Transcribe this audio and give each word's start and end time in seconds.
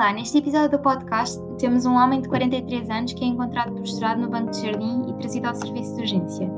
Olá, 0.00 0.14
neste 0.14 0.38
episódio 0.38 0.70
do 0.70 0.78
podcast 0.78 1.38
temos 1.58 1.84
um 1.84 1.92
homem 1.92 2.22
de 2.22 2.28
43 2.30 2.88
anos 2.88 3.12
que 3.12 3.22
é 3.22 3.26
encontrado 3.26 3.74
prostrado 3.74 4.18
no 4.18 4.30
banco 4.30 4.50
de 4.50 4.62
jardim 4.62 5.10
e 5.10 5.18
trazido 5.18 5.46
ao 5.46 5.54
serviço 5.54 5.94
de 5.94 6.00
urgência. 6.00 6.50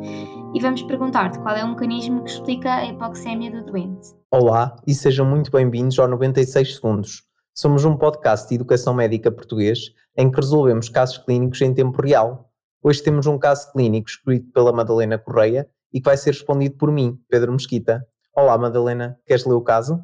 E 0.55 0.61
vamos 0.61 0.81
perguntar-te 0.85 1.41
qual 1.41 1.57
é 1.57 1.65
o 1.65 1.71
mecanismo 1.71 2.23
que 2.23 2.31
explica 2.31 2.73
a 2.73 2.87
hipoxémia 2.87 3.51
do 3.51 3.65
doente. 3.65 4.15
Olá 4.31 4.77
e 4.87 4.95
sejam 4.95 5.27
muito 5.27 5.51
bem-vindos 5.51 5.99
ao 5.99 6.07
96 6.07 6.77
Segundos. 6.77 7.25
Somos 7.53 7.85
um 7.85 7.97
podcast 7.97 8.49
de 8.49 8.55
educação 8.55 8.95
médica 8.95 9.33
português 9.33 9.93
em 10.17 10.31
que 10.31 10.37
resolvemos 10.37 10.89
casos 10.89 11.19
clínicos 11.19 11.61
em 11.63 11.75
tempo 11.75 12.01
real. 12.01 12.49
Hoje 12.81 13.03
temos 13.03 13.27
um 13.27 13.41
caso 13.41 13.73
clínico 13.73 14.09
escrito 14.09 14.53
pela 14.53 14.73
Madalena 14.73 15.19
Correia 15.19 15.69
e 15.93 15.99
que 15.99 16.09
vai 16.09 16.17
ser 16.17 16.31
respondido 16.31 16.77
por 16.77 16.93
mim, 16.93 17.19
Pedro 17.29 17.51
Mesquita. 17.51 18.07
Olá, 18.37 18.57
Madalena, 18.57 19.19
queres 19.27 19.45
ler 19.45 19.55
o 19.55 19.63
caso? 19.63 20.01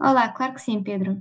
Olá, 0.00 0.30
claro 0.30 0.54
que 0.54 0.62
sim, 0.62 0.82
Pedro. 0.82 1.20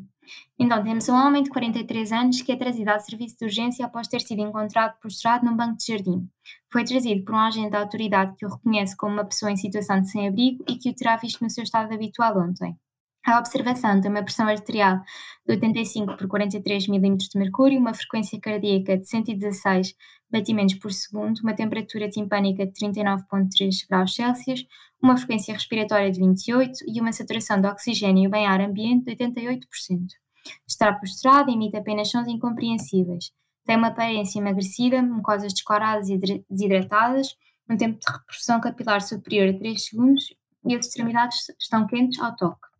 Então, 0.59 0.83
temos 0.83 1.09
um 1.09 1.15
homem 1.15 1.43
de 1.43 1.49
43 1.49 2.11
anos 2.11 2.41
que 2.41 2.51
é 2.51 2.55
trazido 2.55 2.89
ao 2.89 2.99
serviço 2.99 3.37
de 3.37 3.45
urgência 3.45 3.85
após 3.85 4.07
ter 4.07 4.21
sido 4.21 4.41
encontrado 4.41 4.97
prostrado 4.99 5.45
num 5.45 5.55
banco 5.55 5.77
de 5.77 5.87
jardim. 5.87 6.29
Foi 6.71 6.83
trazido 6.83 7.23
por 7.23 7.33
um 7.33 7.39
agente 7.39 7.71
da 7.71 7.79
autoridade 7.79 8.35
que 8.37 8.45
o 8.45 8.49
reconhece 8.49 8.95
como 8.95 9.13
uma 9.13 9.25
pessoa 9.25 9.51
em 9.51 9.57
situação 9.57 10.01
de 10.01 10.09
sem-abrigo 10.09 10.63
e 10.67 10.75
que 10.75 10.89
o 10.89 10.95
terá 10.95 11.15
visto 11.17 11.41
no 11.41 11.49
seu 11.49 11.63
estado 11.63 11.93
habitual 11.93 12.37
ontem. 12.37 12.77
A 13.25 13.37
observação 13.37 14.01
tem 14.01 14.09
uma 14.09 14.23
pressão 14.23 14.47
arterial 14.47 14.99
de 15.45 15.53
85 15.53 16.17
por 16.17 16.27
43 16.27 16.87
mm 16.87 17.17
de 17.17 17.37
mercúrio, 17.37 17.79
uma 17.79 17.93
frequência 17.93 18.39
cardíaca 18.39 18.97
de 18.97 19.07
116 19.07 19.95
batimentos 20.29 20.75
por 20.75 20.91
segundo, 20.91 21.39
uma 21.41 21.53
temperatura 21.53 22.09
timpânica 22.09 22.65
de 22.65 22.71
39,3 22.73 23.87
graus 23.87 24.15
Celsius, 24.15 24.65
uma 25.01 25.17
frequência 25.17 25.53
respiratória 25.53 26.11
de 26.11 26.19
28 26.19 26.79
e 26.87 26.99
uma 26.99 27.11
saturação 27.11 27.61
de 27.61 27.67
oxigênio 27.67 28.29
bem 28.29 28.47
ar 28.47 28.61
ambiente 28.61 29.05
de 29.05 29.15
88%. 29.15 30.20
Está 30.67 30.93
prostrado 30.93 31.49
e 31.49 31.53
emite 31.53 31.77
apenas 31.77 32.09
sons 32.09 32.27
incompreensíveis. 32.27 33.31
Tem 33.65 33.77
uma 33.77 33.87
aparência 33.87 34.39
emagrecida, 34.39 35.01
mucosas 35.01 35.53
descoladas 35.53 36.09
e 36.09 36.17
desidratadas, 36.49 37.35
um 37.69 37.77
tempo 37.77 37.99
de 37.99 38.11
repressão 38.11 38.59
capilar 38.59 39.01
superior 39.01 39.53
a 39.53 39.57
3 39.57 39.85
segundos 39.85 40.33
e 40.65 40.75
as 40.75 40.87
extremidades 40.87 41.37
estão 41.59 41.87
quentes 41.87 42.19
ao 42.19 42.35
toque. 42.35 42.71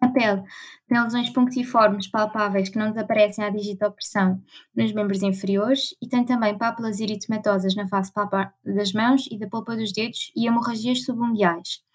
A 0.00 0.08
pele 0.08 0.42
tem 0.86 1.02
lesões 1.02 1.30
punctiformes 1.30 2.06
palpáveis 2.06 2.68
que 2.68 2.78
não 2.78 2.90
desaparecem 2.90 3.42
à 3.44 3.50
digitopressão 3.50 4.42
nos 4.74 4.92
membros 4.92 5.22
inferiores 5.22 5.94
e 6.02 6.06
tem 6.06 6.24
também 6.24 6.56
pápulas 6.56 7.00
eritematosas 7.00 7.74
na 7.74 7.88
face 7.88 8.12
palpar 8.12 8.54
das 8.62 8.92
mãos 8.92 9.26
e 9.30 9.38
da 9.38 9.48
polpa 9.48 9.74
dos 9.74 9.92
dedos 9.92 10.30
e 10.36 10.46
hemorragias 10.46 11.02
subunguiais. 11.02 11.85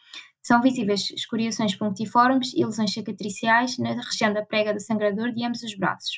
São 0.41 0.61
visíveis 0.61 1.11
escoriações 1.11 1.75
punctiformes 1.75 2.53
e 2.53 2.65
lesões 2.65 2.91
cicatriciais 2.93 3.77
na 3.77 3.93
região 3.93 4.33
da 4.33 4.43
prega 4.43 4.73
do 4.73 4.79
sangrador 4.79 5.31
de 5.31 5.45
ambos 5.45 5.61
os 5.61 5.75
braços. 5.75 6.15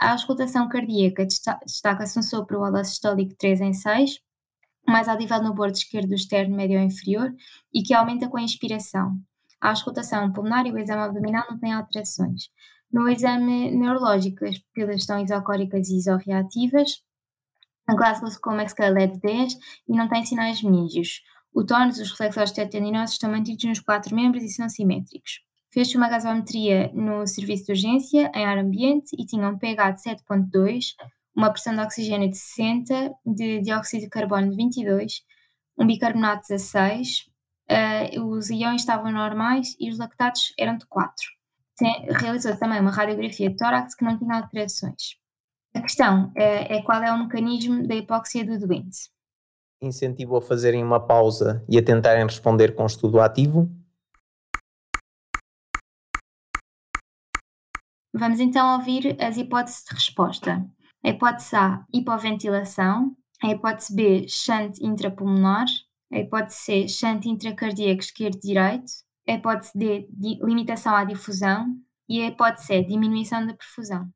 A 0.00 0.12
auscultação 0.12 0.68
cardíaca 0.68 1.24
destaca-se 1.24 2.18
um 2.18 2.22
sopro 2.22 2.60
holosistólico 2.60 3.34
3 3.36 3.60
em 3.60 3.72
6, 3.72 4.20
mais 4.86 5.08
audível 5.08 5.42
no 5.42 5.54
bordo 5.54 5.74
esquerdo 5.74 6.08
do 6.08 6.14
externo 6.14 6.56
médio 6.56 6.80
inferior 6.80 7.32
e 7.72 7.82
que 7.82 7.94
aumenta 7.94 8.28
com 8.28 8.36
a 8.36 8.42
inspiração. 8.42 9.18
A 9.60 9.70
auscultação 9.70 10.32
pulmonar 10.32 10.66
e 10.66 10.72
o 10.72 10.78
exame 10.78 11.02
abdominal 11.02 11.44
não 11.50 11.58
têm 11.58 11.72
alterações. 11.72 12.44
No 12.92 13.08
exame 13.08 13.70
neurológico, 13.70 14.44
as 14.44 14.58
pupilas 14.58 15.00
estão 15.00 15.22
isocóricas 15.22 15.88
e 15.88 15.98
isorreativas. 15.98 17.02
A 17.86 17.94
Glasgow 17.94 18.30
Coma 18.40 18.66
Scale 18.68 19.02
é 19.02 19.06
de 19.08 19.20
10 19.20 19.54
e 19.88 19.96
não 19.96 20.08
tem 20.08 20.24
sinais 20.24 20.62
menígeos. 20.62 21.22
O 21.52 21.64
tónus 21.64 21.98
os 21.98 22.12
reflexos 22.12 22.52
tetanosos 22.52 23.12
estão 23.12 23.30
mantidos 23.30 23.64
nos 23.64 23.80
quatro 23.80 24.14
membros 24.14 24.42
e 24.42 24.48
são 24.48 24.68
simétricos. 24.68 25.40
Fez-se 25.70 25.96
uma 25.96 26.08
gasometria 26.08 26.90
no 26.94 27.26
serviço 27.26 27.66
de 27.66 27.72
urgência, 27.72 28.30
em 28.34 28.44
ar 28.44 28.58
ambiente, 28.58 29.14
e 29.18 29.26
tinha 29.26 29.48
um 29.48 29.58
pH 29.58 29.90
de 29.92 30.02
7.2, 30.02 30.94
uma 31.36 31.50
pressão 31.50 31.74
de 31.74 31.80
oxigênio 31.80 32.30
de 32.30 32.36
60, 32.36 33.12
de 33.26 33.60
dióxido 33.60 34.00
de 34.02 34.08
carbono 34.08 34.50
de 34.50 34.56
22, 34.56 35.22
um 35.78 35.86
bicarbonato 35.86 36.42
de 36.42 36.54
16, 36.54 37.26
uh, 37.70 38.24
os 38.24 38.50
iões 38.50 38.80
estavam 38.80 39.12
normais 39.12 39.76
e 39.78 39.90
os 39.90 39.98
lactatos 39.98 40.52
eram 40.58 40.76
de 40.76 40.86
4. 40.86 41.14
Realizou 42.20 42.56
também 42.56 42.80
uma 42.80 42.90
radiografia 42.90 43.50
de 43.50 43.56
tórax 43.56 43.94
que 43.94 44.04
não 44.04 44.18
tinha 44.18 44.34
alterações. 44.34 45.16
A 45.74 45.80
questão 45.80 46.28
uh, 46.28 46.32
é 46.36 46.82
qual 46.82 47.02
é 47.02 47.12
o 47.12 47.18
mecanismo 47.18 47.86
da 47.86 47.94
hipóxia 47.94 48.44
do 48.44 48.58
doente. 48.58 49.10
Incentivo 49.80 50.36
a 50.36 50.42
fazerem 50.42 50.82
uma 50.82 50.98
pausa 50.98 51.64
e 51.68 51.78
a 51.78 51.84
tentarem 51.84 52.24
responder 52.24 52.74
com 52.74 52.84
estudo 52.84 53.20
ativo. 53.20 53.70
Vamos 58.12 58.40
então 58.40 58.74
ouvir 58.76 59.16
as 59.22 59.36
hipóteses 59.36 59.84
de 59.84 59.94
resposta. 59.94 60.66
A 61.04 61.08
hipótese 61.08 61.54
A, 61.54 61.84
hipoventilação. 61.92 63.16
A 63.42 63.50
hipótese 63.50 63.94
B, 63.94 64.26
chante 64.28 64.84
intrapulmonar 64.84 65.66
a 66.12 66.18
hipótese 66.18 66.58
C, 66.58 66.88
shunt 66.88 67.26
intracardíaco 67.26 68.00
esquerdo-direito, 68.00 68.90
a 69.28 69.32
hipótese 69.32 69.72
D, 69.74 70.08
limitação 70.42 70.94
à 70.94 71.04
difusão 71.04 71.66
e 72.08 72.22
a 72.22 72.28
hipótese 72.28 72.66
C, 72.66 72.82
diminuição 72.82 73.46
da 73.46 73.54
perfusão. 73.54 74.08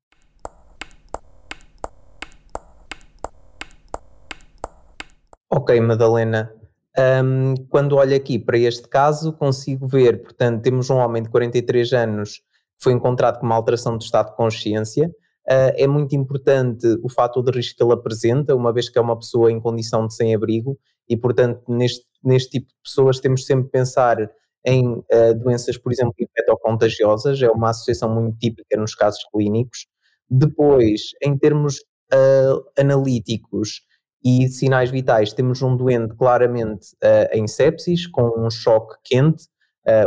Ok, 5.54 5.78
Madalena. 5.82 6.50
Um, 6.98 7.54
quando 7.68 7.96
olho 7.96 8.16
aqui 8.16 8.38
para 8.38 8.56
este 8.56 8.88
caso, 8.88 9.34
consigo 9.34 9.86
ver, 9.86 10.22
portanto, 10.22 10.62
temos 10.62 10.88
um 10.88 10.96
homem 10.96 11.22
de 11.22 11.28
43 11.28 11.92
anos 11.92 12.38
que 12.38 12.84
foi 12.84 12.94
encontrado 12.94 13.38
com 13.38 13.44
uma 13.44 13.54
alteração 13.54 13.98
do 13.98 14.02
estado 14.02 14.30
de 14.30 14.36
consciência. 14.36 15.08
Uh, 15.46 15.76
é 15.76 15.86
muito 15.86 16.16
importante 16.16 16.86
o 17.02 17.10
fator 17.10 17.44
de 17.44 17.50
risco 17.50 17.76
que 17.76 17.84
ele 17.84 17.92
apresenta, 17.92 18.56
uma 18.56 18.72
vez 18.72 18.88
que 18.88 18.96
é 18.96 19.00
uma 19.02 19.14
pessoa 19.14 19.52
em 19.52 19.60
condição 19.60 20.06
de 20.06 20.14
sem-abrigo 20.14 20.78
e, 21.06 21.18
portanto, 21.18 21.60
neste, 21.68 22.06
neste 22.24 22.52
tipo 22.52 22.68
de 22.68 22.74
pessoas 22.82 23.20
temos 23.20 23.44
sempre 23.44 23.66
que 23.66 23.72
pensar 23.72 24.16
em 24.64 24.88
uh, 24.88 25.34
doenças, 25.36 25.76
por 25.76 25.92
exemplo, 25.92 26.14
infectocontagiosas, 26.18 27.42
é 27.42 27.50
uma 27.50 27.68
associação 27.68 28.08
muito 28.08 28.38
típica 28.38 28.74
nos 28.80 28.94
casos 28.94 29.22
clínicos. 29.30 29.86
Depois, 30.30 31.10
em 31.22 31.36
termos 31.36 31.76
uh, 32.10 32.64
analíticos 32.80 33.82
e 34.24 34.48
sinais 34.48 34.90
vitais, 34.90 35.32
temos 35.32 35.62
um 35.62 35.76
doente 35.76 36.14
claramente 36.14 36.88
uh, 37.02 37.36
em 37.36 37.46
sepsis, 37.46 38.06
com 38.06 38.46
um 38.46 38.50
choque 38.50 38.96
quente, 39.04 39.44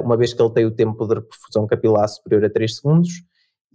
uma 0.05 0.15
vez 0.15 0.33
que 0.33 0.41
ele 0.41 0.53
tem 0.53 0.65
o 0.65 0.71
tempo 0.71 1.05
de 1.05 1.19
perfusão 1.19 1.67
capilar 1.67 2.07
superior 2.07 2.45
a 2.45 2.49
3 2.49 2.77
segundos, 2.77 3.09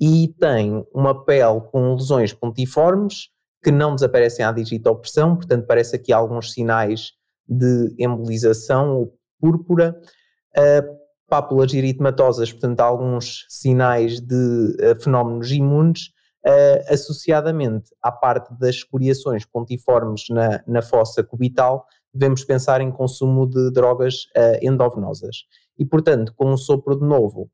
e 0.01 0.35
tem 0.41 0.83
uma 0.95 1.27
pele 1.27 1.61
com 1.71 1.95
lesões 1.95 2.33
pontiformes, 2.33 3.29
que 3.63 3.71
não 3.71 3.95
desaparecem 3.95 4.45
à 4.45 4.51
digitopressão, 4.51 5.37
portanto 5.37 5.67
parece 5.67 5.95
aqui 5.95 6.13
alguns 6.13 6.53
sinais 6.53 7.13
de 7.47 7.95
embolização 7.99 8.97
ou 8.97 9.15
púrpura, 9.39 10.01
uh, 10.57 11.01
pápulas 11.29 11.73
eritematosas, 11.75 12.51
portanto 12.51 12.81
alguns 12.81 13.45
sinais 13.49 14.21
de 14.21 14.35
uh, 14.35 15.01
fenómenos 15.03 15.51
imunes, 15.51 16.11
uh, 16.47 16.93
associadamente 16.93 17.91
à 18.03 18.11
parte 18.11 18.53
das 18.59 18.77
escoriações 18.77 19.45
pontiformes 19.45 20.25
na, 20.31 20.63
na 20.67 20.83
fossa 20.83 21.23
cubital, 21.23 21.87
devemos 22.13 22.45
pensar 22.45 22.81
em 22.81 22.91
consumo 22.91 23.47
de 23.47 23.71
drogas 23.71 24.25
endovenosas. 24.61 25.45
E 25.79 25.85
portanto, 25.87 26.35
com 26.35 26.51
um 26.53 26.57
sopro 26.57 26.99
de 26.99 27.07
novo, 27.07 27.49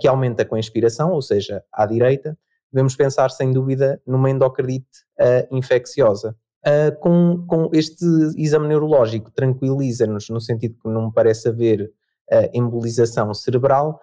que 0.00 0.08
aumenta 0.08 0.44
com 0.44 0.56
a 0.56 0.58
inspiração, 0.58 1.12
ou 1.12 1.22
seja, 1.22 1.62
à 1.72 1.86
direita, 1.86 2.36
devemos 2.72 2.94
pensar 2.94 3.30
sem 3.30 3.52
dúvida 3.52 4.00
numa 4.06 4.30
endocardite 4.30 4.86
uh, 5.18 5.54
infecciosa. 5.54 6.36
Uh, 6.66 6.98
com, 7.00 7.46
com, 7.46 7.70
este 7.72 8.04
exame 8.36 8.68
neurológico 8.68 9.30
tranquiliza-nos 9.30 10.28
no 10.28 10.40
sentido 10.40 10.76
que 10.80 10.88
não 10.88 11.10
parece 11.10 11.48
haver 11.48 11.90
uh, 12.30 12.50
embolização 12.52 13.32
cerebral 13.34 13.98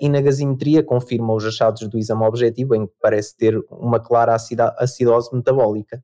e 0.00 0.08
na 0.08 0.20
gasimetria 0.20 0.82
confirma 0.82 1.32
os 1.34 1.44
achados 1.44 1.88
do 1.88 1.98
exame 1.98 2.24
objetivo 2.24 2.74
em 2.74 2.86
que 2.86 2.92
parece 3.00 3.36
ter 3.36 3.58
uma 3.70 4.00
clara 4.00 4.36
acidose 4.78 5.30
metabólica. 5.34 6.02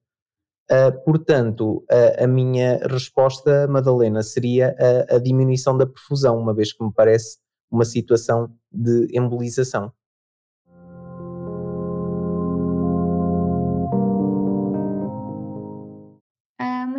portanto, 1.04 1.84
a 2.18 2.26
minha 2.26 2.78
resposta, 2.88 3.68
Madalena, 3.68 4.22
seria 4.22 4.74
a, 5.10 5.16
a 5.16 5.18
diminuição 5.18 5.76
da 5.76 5.86
perfusão, 5.86 6.38
uma 6.38 6.54
vez 6.54 6.72
que 6.72 6.82
me 6.84 6.92
parece 6.92 7.38
uma 7.70 7.84
situação 7.84 8.50
de 8.72 9.08
embolização. 9.12 9.92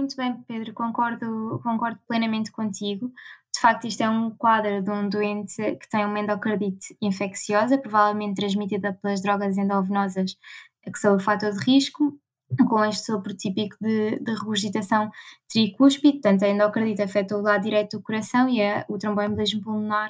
Muito 0.07 0.15
bem, 0.15 0.42
Pedro, 0.48 0.74
concordo, 0.74 1.59
concordo 1.62 2.00
plenamente 2.07 2.50
contigo. 2.50 3.12
De 3.54 3.59
facto, 3.59 3.88
isto 3.88 4.01
é 4.01 4.09
um 4.09 4.30
quadro 4.31 4.81
de 4.81 4.89
um 4.89 5.09
doente 5.09 5.56
que 5.75 5.89
tem 5.89 6.06
uma 6.06 6.19
endocardite 6.19 6.95
infecciosa, 7.01 7.77
provavelmente 7.77 8.36
transmitida 8.36 8.94
pelas 8.94 9.21
drogas 9.21 9.57
endovenosas, 9.57 10.38
que 10.81 10.98
são 10.98 11.18
o 11.18 11.19
fator 11.19 11.51
de 11.51 11.59
risco, 11.65 12.18
com 12.69 12.86
este 12.86 13.06
sopro 13.07 13.36
típico 13.36 13.75
de, 13.81 14.19
de 14.19 14.31
regurgitação 14.33 15.12
tricúspide, 15.51 16.21
portanto 16.21 16.44
a 16.44 16.48
endocardite 16.48 17.01
afeta 17.01 17.36
o 17.36 17.42
lado 17.42 17.63
direito 17.63 17.98
do 17.98 18.04
coração 18.04 18.48
e 18.48 18.62
a, 18.62 18.86
o 18.88 18.98
tromboembolismo 18.98 19.62
pulmonar 19.62 20.07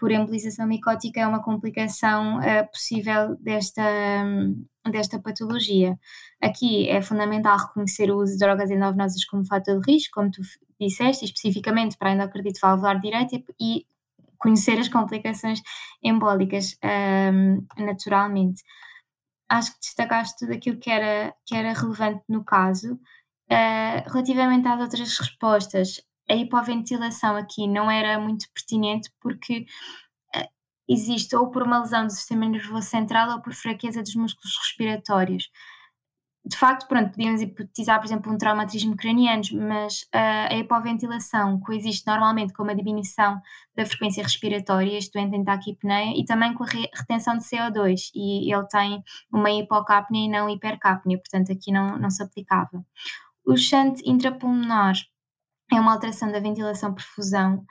por 0.00 0.10
embolização 0.10 0.66
micótica 0.66 1.20
é 1.20 1.26
uma 1.26 1.42
complicação 1.42 2.38
uh, 2.38 2.66
possível 2.72 3.36
desta, 3.38 3.82
um, 4.24 4.66
desta 4.90 5.20
patologia. 5.20 5.98
Aqui 6.40 6.88
é 6.88 7.02
fundamental 7.02 7.58
reconhecer 7.58 8.10
o 8.10 8.16
uso 8.16 8.32
de 8.32 8.38
drogas 8.38 8.70
endovenosas 8.70 9.22
como 9.26 9.46
fator 9.46 9.78
de 9.78 9.92
risco, 9.92 10.14
como 10.14 10.30
tu 10.30 10.40
disseste, 10.80 11.26
especificamente 11.26 11.98
para 11.98 12.08
a 12.08 12.14
endocardite 12.14 12.58
valvular 12.60 12.98
direita 12.98 13.42
e 13.60 13.86
conhecer 14.38 14.78
as 14.78 14.88
complicações 14.88 15.60
embólicas 16.02 16.78
um, 16.82 17.66
naturalmente. 17.84 18.62
Acho 19.50 19.74
que 19.74 19.80
destacaste 19.80 20.38
tudo 20.38 20.54
aquilo 20.54 20.78
que 20.78 20.90
era, 20.90 21.34
que 21.44 21.54
era 21.54 21.74
relevante 21.74 22.22
no 22.26 22.42
caso. 22.42 22.94
Uh, 23.52 24.10
relativamente 24.10 24.66
às 24.66 24.80
outras 24.80 25.18
respostas, 25.18 26.00
a 26.30 26.34
hipoventilação 26.34 27.36
aqui 27.36 27.66
não 27.66 27.90
era 27.90 28.18
muito 28.18 28.46
pertinente 28.52 29.10
porque 29.20 29.66
uh, 30.36 30.48
existe 30.88 31.34
ou 31.36 31.50
por 31.50 31.62
uma 31.62 31.80
lesão 31.80 32.06
do 32.06 32.12
sistema 32.12 32.46
nervoso 32.46 32.86
central 32.88 33.30
ou 33.32 33.42
por 33.42 33.52
fraqueza 33.52 34.02
dos 34.02 34.14
músculos 34.14 34.56
respiratórios 34.58 35.50
de 36.44 36.56
facto, 36.56 36.88
pronto, 36.88 37.10
podíamos 37.10 37.42
hipotetizar, 37.42 37.98
por 37.98 38.06
exemplo, 38.06 38.32
um 38.32 38.38
traumatismo 38.38 38.96
craniano, 38.96 39.42
mas 39.52 40.02
uh, 40.04 40.48
a 40.50 40.56
hipoventilação 40.56 41.60
coexiste 41.60 42.06
normalmente 42.06 42.52
com 42.54 42.62
uma 42.62 42.74
diminuição 42.74 43.40
da 43.76 43.84
frequência 43.84 44.22
respiratória, 44.22 44.96
este 44.96 45.12
doente 45.12 45.32
tem 45.32 45.44
taquipneia, 45.44 46.18
e 46.18 46.24
também 46.24 46.54
com 46.54 46.64
a 46.64 46.66
retenção 46.66 47.36
de 47.36 47.44
CO2, 47.44 48.10
e 48.14 48.52
ele 48.52 48.66
tem 48.68 49.02
uma 49.30 49.50
hipocapnia 49.50 50.26
e 50.26 50.28
não 50.28 50.48
hipercapnia, 50.48 51.18
portanto 51.18 51.52
aqui 51.52 51.70
não, 51.70 51.98
não 51.98 52.10
se 52.10 52.22
aplicava. 52.22 52.84
O 53.44 53.56
shunt 53.56 54.00
intrapulmonar 54.04 54.94
é 55.72 55.80
uma 55.80 55.92
alteração 55.92 56.30
da 56.30 56.40
ventilação-perfusão, 56.40 57.64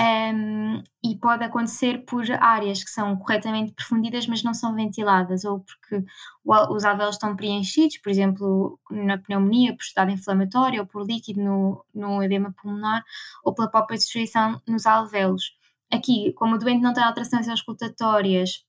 um, 0.00 0.80
e 1.04 1.16
pode 1.20 1.42
acontecer 1.42 2.04
por 2.04 2.24
áreas 2.40 2.84
que 2.84 2.90
são 2.90 3.16
corretamente 3.16 3.72
perfundidas, 3.72 4.28
mas 4.28 4.44
não 4.44 4.54
são 4.54 4.72
ventiladas, 4.74 5.44
ou 5.44 5.60
porque 5.60 6.04
os 6.44 6.84
alvéolos 6.84 7.16
estão 7.16 7.34
preenchidos, 7.34 7.98
por 7.98 8.08
exemplo, 8.08 8.78
na 8.90 9.18
pneumonia, 9.18 9.74
por 9.74 9.82
estado 9.82 10.12
inflamatório, 10.12 10.82
ou 10.82 10.86
por 10.86 11.04
líquido 11.04 11.42
no, 11.42 11.84
no 11.92 12.22
edema 12.22 12.54
pulmonar, 12.62 13.02
ou 13.44 13.52
pela 13.52 13.68
própria 13.68 13.96
destruição 13.98 14.60
nos 14.68 14.86
alvéolos. 14.86 15.56
Aqui, 15.92 16.32
como 16.34 16.54
o 16.54 16.58
doente 16.58 16.82
não 16.82 16.92
tem 16.92 17.02
alterações 17.02 17.48
auscultatórias 17.48 18.64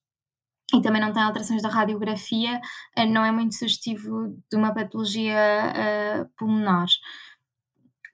e 0.74 0.82
também 0.82 1.02
não 1.02 1.12
tem 1.14 1.22
alterações 1.24 1.62
da 1.62 1.70
radiografia, 1.70 2.60
eh, 2.96 3.06
não 3.06 3.26
é 3.26 3.32
muito 3.32 3.56
sugestivo 3.56 4.36
de 4.50 4.58
uma 4.58 4.74
patologia 4.74 5.36
uh, 5.36 6.30
pulmonar. 6.38 6.88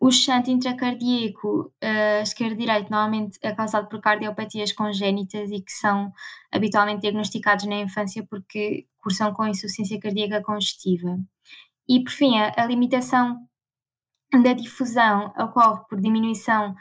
O 0.06 0.12
shunt 0.12 0.48
intracardíaco 0.50 1.74
uh, 1.84 2.22
esquerdo-direito 2.22 2.92
normalmente 2.92 3.40
é 3.42 3.52
causado 3.56 3.90
por 3.90 4.00
cardiopatias 4.00 4.72
congénitas 4.72 5.50
e 5.50 5.60
que 5.60 5.72
são 5.72 6.14
habitualmente 6.52 7.02
diagnosticados 7.02 7.66
na 7.66 7.78
infância 7.78 8.24
porque 8.30 8.86
cursam 9.00 9.34
com 9.34 9.48
insuficiência 9.48 10.00
cardíaca 10.00 10.44
congestiva. 10.44 11.18
E, 11.90 12.04
por 12.04 12.12
fim, 12.12 12.38
a, 12.38 12.54
a 12.56 12.68
limitação 12.68 13.48
da 14.44 14.54
difusão 14.54 15.34
ocorre 15.40 15.82
por 15.90 16.00
diminuição 16.00 16.76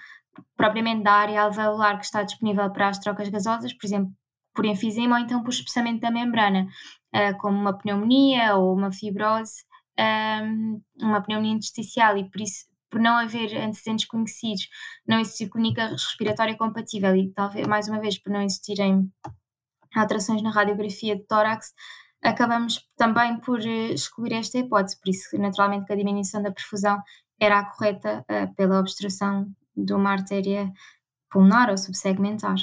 propriamente 0.55 1.03
da 1.03 1.13
área 1.15 1.45
alveolar 1.45 1.99
que 1.99 2.05
está 2.05 2.23
disponível 2.23 2.71
para 2.73 2.91
as 2.91 2.99
trocas 2.99 3.31
gasosas, 3.31 3.73
por 3.73 3.87
exemplo, 3.87 4.13
por 4.55 4.67
enfisema 4.67 5.17
ou 5.17 5.23
então 5.23 5.43
por 5.43 5.49
espessamento 5.49 6.01
da 6.01 6.11
membrana, 6.11 6.67
uh, 7.17 7.39
como 7.39 7.59
uma 7.59 7.73
pneumonia 7.73 8.55
ou 8.57 8.75
uma 8.75 8.93
fibrose, 8.93 9.65
um, 9.99 10.03
ehm, 10.03 10.81
uma 11.01 11.23
pneumonia 11.23 11.55
intersticial, 11.55 12.19
e 12.19 12.31
por 12.31 12.43
isso 12.43 12.74
por 12.95 13.01
não 13.01 13.17
haver 13.17 13.57
antecedentes 13.57 14.07
conhecidos, 14.07 14.69
não 15.05 15.19
existir 15.19 15.51
clínica 15.51 15.89
respiratória 15.89 16.57
compatível 16.57 17.17
e 17.17 17.29
talvez, 17.33 17.67
mais 17.67 17.89
uma 17.89 18.01
vez, 18.01 18.23
por 18.23 18.31
não 18.31 18.41
existirem 18.41 19.11
alterações 19.97 20.41
na 20.45 20.53
radiografia 20.53 21.17
de 21.17 21.27
tórax, 21.27 21.73
acabamos 22.23 22.89
também 22.97 23.37
por 23.41 23.61
eh, 23.61 23.89
excluir 23.89 24.35
esta 24.35 24.59
hipótese, 24.59 24.97
por 25.01 25.11
isso, 25.11 25.37
naturalmente, 25.37 25.87
que 25.87 25.93
a 25.93 25.97
diminuição 25.97 26.41
da 26.41 26.53
perfusão 26.53 27.03
era 27.41 27.59
a 27.59 27.65
correta 27.65 28.25
uh, 28.31 28.55
pela 28.55 28.79
obstrução 28.79 29.53
de 29.77 29.93
uma 29.93 30.13
artéria 30.13 30.73
pulmonar 31.29 31.71
ou 31.71 31.77
subsegmentar. 31.77 32.55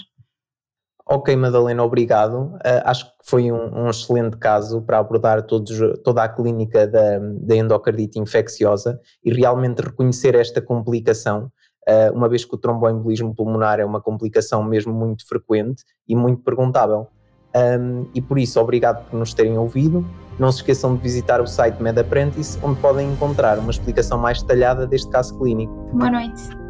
Ok, 1.05 1.35
Madalena, 1.35 1.83
obrigado. 1.83 2.55
Uh, 2.55 2.81
acho 2.85 3.05
que 3.05 3.11
foi 3.23 3.51
um, 3.51 3.85
um, 3.85 3.89
excelente 3.89 4.37
caso 4.37 4.81
para 4.81 4.99
abordar 4.99 5.43
todos, 5.43 5.77
toda 6.03 6.23
a 6.23 6.29
clínica 6.29 6.87
da, 6.87 7.19
da, 7.19 7.55
endocardite 7.55 8.19
infecciosa 8.19 8.99
e 9.23 9.33
realmente 9.33 9.81
reconhecer 9.81 10.35
esta 10.35 10.61
complicação, 10.61 11.51
uh, 11.89 12.15
uma 12.15 12.29
vez 12.29 12.45
que 12.45 12.55
o 12.55 12.57
tromboembolismo 12.57 13.35
pulmonar 13.35 13.79
é 13.79 13.85
uma 13.85 13.99
complicação 13.99 14.63
mesmo 14.63 14.93
muito 14.93 15.27
frequente 15.27 15.83
e 16.07 16.15
muito 16.15 16.43
perguntável. 16.43 17.07
Um, 17.53 18.07
e 18.13 18.21
por 18.21 18.39
isso, 18.39 18.59
obrigado 18.59 19.05
por 19.09 19.17
nos 19.17 19.33
terem 19.33 19.57
ouvido. 19.57 20.05
Não 20.39 20.51
se 20.51 20.59
esqueçam 20.59 20.95
de 20.95 21.01
visitar 21.01 21.41
o 21.41 21.47
site 21.47 21.81
MedApprentice, 21.81 22.57
onde 22.63 22.79
podem 22.79 23.11
encontrar 23.11 23.59
uma 23.59 23.71
explicação 23.71 24.17
mais 24.17 24.41
detalhada 24.41 24.87
deste 24.87 25.09
caso 25.09 25.37
clínico. 25.37 25.73
Boa 25.93 26.09
noite. 26.09 26.60